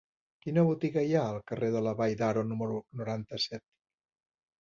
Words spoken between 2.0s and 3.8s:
d'Aro número noranta-set?